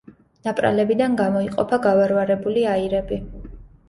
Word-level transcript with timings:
ნაპრალებიდან 0.45 1.17
გამოიყოფა 1.19 1.79
გავარვარებული 1.83 2.65
აირები. 2.73 3.21